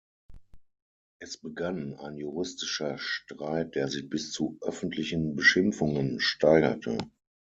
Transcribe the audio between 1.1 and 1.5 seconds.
Es